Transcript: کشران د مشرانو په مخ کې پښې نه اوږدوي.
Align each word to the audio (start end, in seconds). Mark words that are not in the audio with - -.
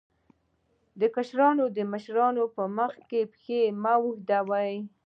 کشران 1.15 1.57
د 1.75 1.77
مشرانو 1.91 2.43
په 2.55 2.63
مخ 2.77 2.93
کې 3.09 3.21
پښې 3.31 3.61
نه 3.83 3.93
اوږدوي. 4.03 4.75